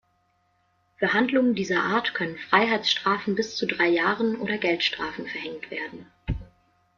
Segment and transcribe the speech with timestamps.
[0.95, 6.07] Für Handlungen dieser Art können Freiheitsstrafen bis zu drei Jahren oder Geldstrafen verhängt werden.